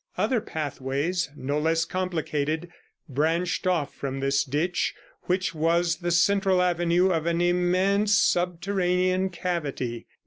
[0.17, 2.71] Other pathways, no less complicated,
[3.07, 10.07] branched off from this ditch which was the central avenue of an immense subterranean cavity.